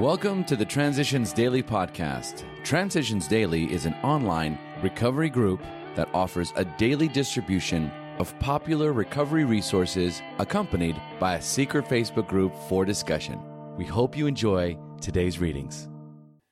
[0.00, 2.42] Welcome to the Transitions Daily podcast.
[2.64, 5.62] Transitions Daily is an online recovery group
[5.94, 12.52] that offers a daily distribution of popular recovery resources accompanied by a secret Facebook group
[12.68, 13.38] for discussion.
[13.76, 15.88] We hope you enjoy today's readings.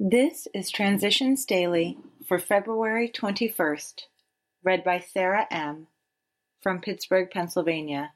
[0.00, 1.96] This is Transitions Daily
[2.26, 4.00] for February 21st,
[4.64, 5.86] read by Sarah M.
[6.60, 8.14] from Pittsburgh, Pennsylvania.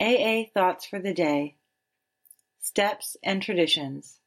[0.00, 1.54] AA Thoughts for the Day
[2.62, 4.20] Steps and Traditions.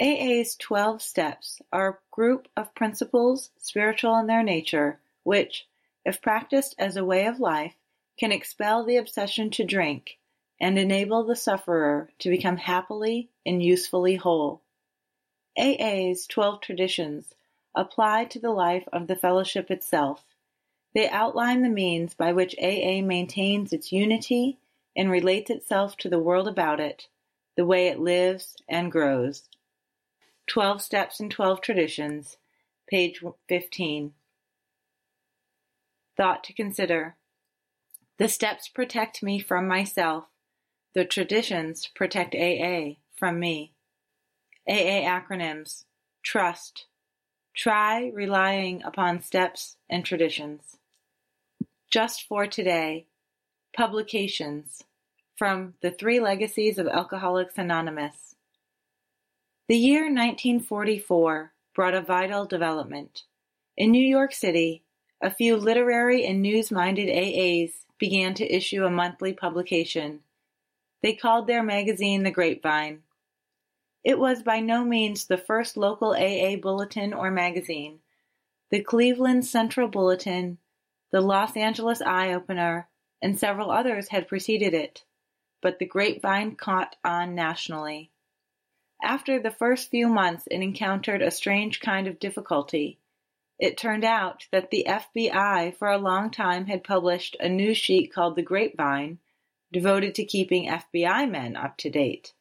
[0.00, 5.66] AA's 12 steps are a group of principles, spiritual in their nature, which,
[6.04, 7.74] if practiced as a way of life,
[8.18, 10.18] can expel the obsession to drink
[10.58, 14.62] and enable the sufferer to become happily and usefully whole.
[15.58, 17.34] AA's twelve traditions
[17.74, 20.24] apply to the life of the fellowship itself.
[20.94, 24.56] They outline the means by which AA maintains its unity
[24.96, 27.08] and relates itself to the world about it,
[27.56, 29.44] the way it lives and grows.
[30.46, 32.36] Twelve Steps and Twelve Traditions,
[32.88, 34.12] page 15.
[36.16, 37.16] Thought to consider.
[38.18, 40.26] The steps protect me from myself.
[40.94, 43.72] The traditions protect AA from me.
[44.68, 45.84] AA acronyms:
[46.22, 46.86] Trust.
[47.54, 50.76] Try relying upon steps and traditions.
[51.90, 53.06] Just for today.
[53.74, 54.84] Publications
[55.36, 58.36] from The Three Legacies of Alcoholics Anonymous.
[59.68, 63.24] The year 1944 brought a vital development.
[63.76, 64.82] In New York City,
[65.22, 70.20] a few literary and news-minded AAs began to issue a monthly publication.
[71.02, 73.02] They called their magazine The Grapevine.
[74.02, 77.98] It was by no means the first local AA bulletin or magazine.
[78.70, 80.56] The Cleveland Central Bulletin,
[81.12, 82.88] the Los Angeles Eye Opener,
[83.20, 85.04] and several others had preceded it,
[85.60, 88.10] but the Grapevine caught on nationally.
[89.02, 92.98] After the first few months it encountered a strange kind of difficulty.
[93.58, 98.12] It turned out that the FBI for a long time had published a news sheet
[98.12, 99.18] called The Grapevine,
[99.72, 102.32] devoted to keeping FBI men up to date.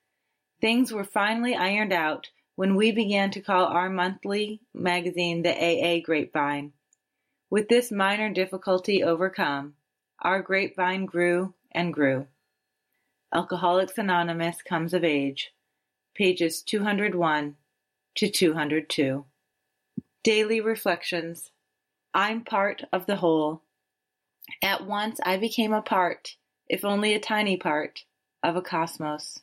[0.61, 6.01] Things were finally ironed out when we began to call our monthly magazine the AA
[6.01, 6.73] Grapevine.
[7.49, 9.75] With this minor difficulty overcome,
[10.19, 12.27] our grapevine grew and grew.
[13.35, 15.51] Alcoholics Anonymous comes of age,
[16.16, 17.57] pages 201
[18.16, 19.25] to 202.
[20.23, 21.51] Daily Reflections
[22.13, 23.63] I'm part of the whole.
[24.63, 26.38] At once I became a part,
[26.69, 28.06] if only a tiny part,
[28.41, 29.41] of a cosmos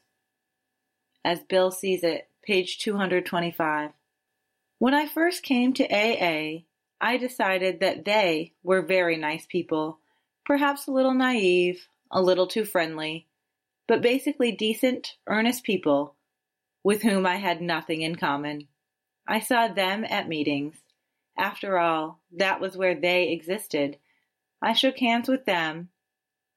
[1.22, 3.90] as Bill sees it, page 225.
[4.78, 6.62] When I first came to AA,
[6.98, 9.98] I decided that they were very nice people,
[10.46, 13.26] perhaps a little naive, a little too friendly,
[13.86, 16.16] but basically decent, earnest people
[16.84, 18.68] with whom I had nothing in common.
[19.26, 20.76] I saw them at meetings.
[21.38, 23.98] After all, that was where they existed.
[24.60, 25.90] I shook hands with them,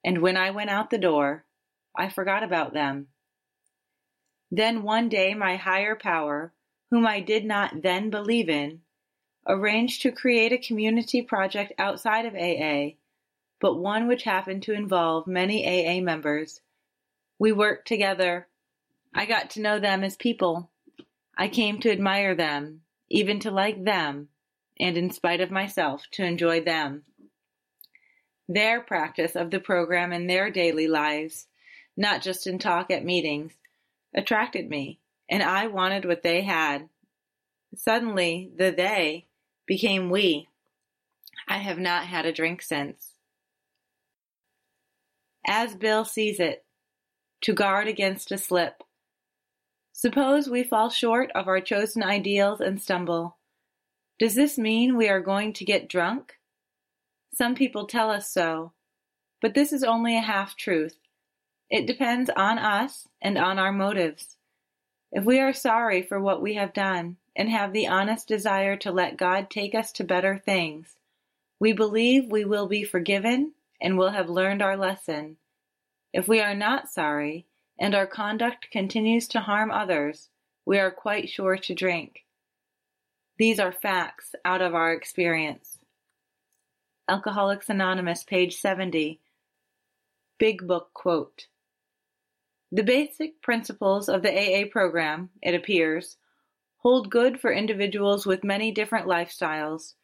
[0.04, 1.46] and when I went out the door,
[1.98, 3.08] I forgot about them.
[4.52, 6.54] Then one day my higher power,
[6.92, 8.82] whom I did not then believe in,
[9.48, 12.98] arranged to create a community project outside of AA,
[13.60, 16.62] but one which happened to involve many AA members.
[17.38, 18.48] We worked together.
[19.14, 20.70] I got to know them as people.
[21.38, 24.30] I came to admire them, even to like them,
[24.80, 27.04] and in spite of myself, to enjoy them.
[28.48, 31.48] Their practice of the program in their daily lives,
[31.98, 33.54] not just in talk at meetings,
[34.14, 36.90] attracted me, and I wanted what they had.
[37.76, 39.26] Suddenly, the they
[39.66, 40.48] became we.
[41.48, 43.12] I have not had a drink since.
[45.46, 46.65] As Bill sees it,
[47.46, 48.82] to guard against a slip.
[49.94, 53.38] Suppose we fall short of our chosen ideals and stumble.
[54.18, 56.40] Does this mean we are going to get drunk?
[57.36, 58.72] Some people tell us so,
[59.44, 60.98] but this is only a half truth.
[61.70, 64.38] It depends on us and on our motives.
[65.12, 68.92] If we are sorry for what we have done and have the honest desire to
[68.92, 70.96] let God take us to better things,
[71.60, 75.38] we believe we will be forgiven and will have learned our lesson.
[76.16, 77.46] If we are not sorry
[77.78, 80.30] and our conduct continues to harm others,
[80.66, 82.24] we are quite sure to drink.
[83.38, 85.78] These are facts out of our experience.
[87.10, 89.20] Alcoholics Anonymous, page 70.
[90.40, 91.48] Big Book quote.
[92.72, 96.16] The basic principles of the AA program, it appears,
[96.78, 99.96] hold good for individuals with many different lifestyles,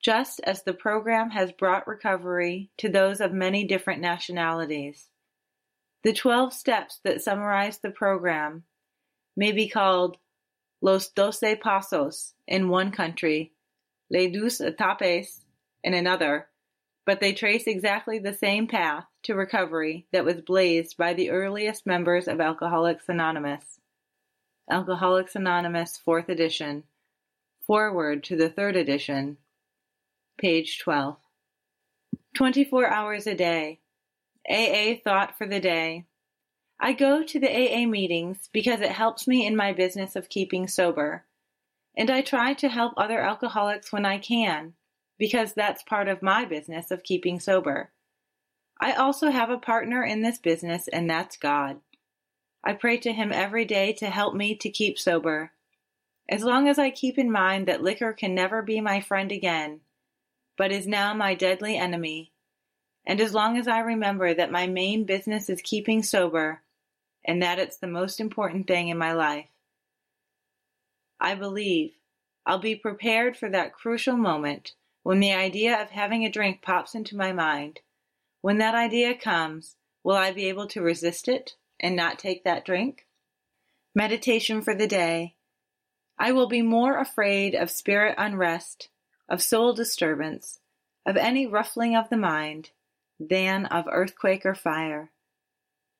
[0.00, 5.10] just as the program has brought recovery to those of many different nationalities.
[6.04, 8.64] The 12 steps that summarize the program
[9.36, 10.16] may be called
[10.80, 13.52] Los Doce Pasos in one country,
[14.10, 15.40] Les Douze Etapes
[15.82, 16.48] in another,
[17.04, 21.86] but they trace exactly the same path to recovery that was blazed by the earliest
[21.86, 23.80] members of Alcoholics Anonymous.
[24.70, 26.84] Alcoholics Anonymous, 4th edition.
[27.66, 29.38] Foreword to the 3rd edition.
[30.38, 31.16] Page 12.
[32.34, 33.80] 24 hours a day.
[34.48, 36.06] AA thought for the day.
[36.80, 40.68] I go to the AA meetings because it helps me in my business of keeping
[40.68, 41.24] sober.
[41.96, 44.74] And I try to help other alcoholics when I can,
[45.18, 47.90] because that's part of my business of keeping sober.
[48.80, 51.80] I also have a partner in this business, and that's God.
[52.62, 55.50] I pray to Him every day to help me to keep sober.
[56.28, 59.80] As long as I keep in mind that liquor can never be my friend again,
[60.56, 62.32] but is now my deadly enemy,
[63.08, 66.60] and as long as I remember that my main business is keeping sober,
[67.24, 69.48] and that it's the most important thing in my life,
[71.18, 71.94] I believe
[72.44, 74.74] I'll be prepared for that crucial moment
[75.04, 77.80] when the idea of having a drink pops into my mind.
[78.42, 82.66] When that idea comes, will I be able to resist it and not take that
[82.66, 83.06] drink?
[83.94, 85.34] Meditation for the day.
[86.18, 88.90] I will be more afraid of spirit unrest,
[89.30, 90.60] of soul disturbance,
[91.06, 92.70] of any ruffling of the mind,
[93.20, 95.10] than of earthquake or fire.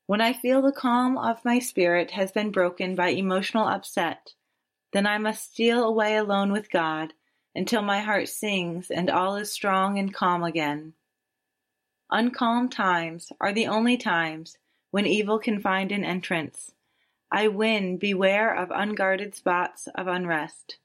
[0.07, 4.33] When I feel the calm of my spirit has been broken by emotional upset,
[4.93, 7.13] then I must steal away alone with God
[7.55, 10.95] until my heart sings and all is strong and calm again.
[12.11, 14.57] Uncalm times are the only times
[14.91, 16.73] when evil can find an entrance.
[17.31, 20.79] I win beware of unguarded spots of unrest.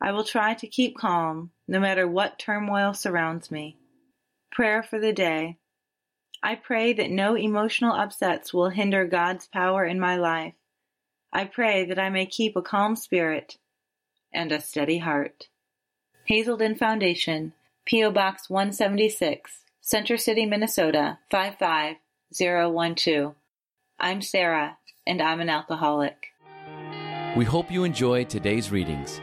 [0.00, 3.76] I will try to keep calm no matter what turmoil surrounds me.
[4.52, 5.56] Prayer for the day.
[6.42, 10.52] I pray that no emotional upsets will hinder God's power in my life.
[11.32, 13.56] I pray that I may keep a calm spirit
[14.30, 15.48] and a steady heart.
[16.26, 17.54] Hazelden Foundation,
[17.86, 18.10] P.O.
[18.10, 23.34] Box 176, Center City, Minnesota 55012.
[23.98, 24.76] I'm Sarah,
[25.06, 26.26] and I'm an alcoholic.
[27.36, 29.22] We hope you enjoyed today's readings.